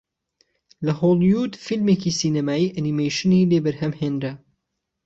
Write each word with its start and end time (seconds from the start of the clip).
لە 0.85 0.91
هۆڵیوود 1.01 1.53
فیلمێکی 1.65 2.11
سینەمایی 2.19 2.73
ئەنیمەیشنی 2.75 3.47
لێ 3.49 3.59
بەرهەم 3.65 3.93
هێنرا 4.01 4.33